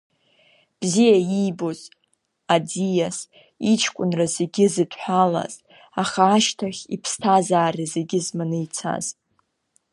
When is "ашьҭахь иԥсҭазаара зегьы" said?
6.35-8.19